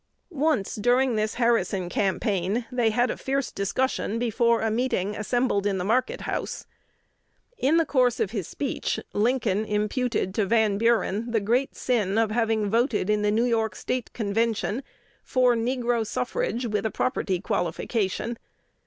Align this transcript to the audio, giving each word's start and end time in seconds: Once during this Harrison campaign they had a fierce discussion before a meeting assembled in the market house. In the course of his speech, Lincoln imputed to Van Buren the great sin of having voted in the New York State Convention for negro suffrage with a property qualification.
Once 0.33 0.73
during 0.77 1.15
this 1.15 1.35
Harrison 1.35 1.87
campaign 1.87 2.65
they 2.71 2.89
had 2.89 3.11
a 3.11 3.17
fierce 3.17 3.51
discussion 3.51 4.17
before 4.17 4.61
a 4.63 4.71
meeting 4.71 5.15
assembled 5.15 5.67
in 5.67 5.77
the 5.77 5.83
market 5.83 6.21
house. 6.21 6.65
In 7.59 7.77
the 7.77 7.85
course 7.85 8.19
of 8.19 8.31
his 8.31 8.47
speech, 8.47 8.99
Lincoln 9.13 9.63
imputed 9.63 10.33
to 10.33 10.47
Van 10.47 10.79
Buren 10.79 11.29
the 11.29 11.39
great 11.39 11.75
sin 11.75 12.17
of 12.17 12.31
having 12.31 12.67
voted 12.67 13.11
in 13.11 13.21
the 13.21 13.29
New 13.29 13.45
York 13.45 13.75
State 13.75 14.11
Convention 14.11 14.81
for 15.23 15.55
negro 15.55 16.03
suffrage 16.03 16.65
with 16.65 16.83
a 16.83 16.89
property 16.89 17.39
qualification. 17.39 18.39